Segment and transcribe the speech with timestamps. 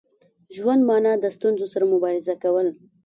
[0.55, 2.67] ژوند مانا د ستونزو سره مبارزه کول.